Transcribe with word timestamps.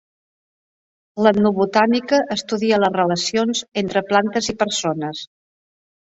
L'etnobotànica 1.25 2.21
estudia 2.35 2.79
les 2.83 2.95
relacions 2.95 3.61
entre 3.89 4.03
plantes 4.13 4.49
i 4.55 4.57
persones 4.63 5.21